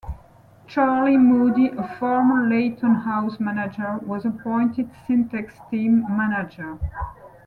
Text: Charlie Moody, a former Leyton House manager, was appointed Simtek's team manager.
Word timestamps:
Charlie 0.65 1.15
Moody, 1.15 1.67
a 1.67 1.87
former 1.99 2.47
Leyton 2.49 3.03
House 3.03 3.39
manager, 3.39 3.99
was 4.01 4.25
appointed 4.25 4.89
Simtek's 5.07 5.59
team 5.69 6.03
manager. 6.09 6.79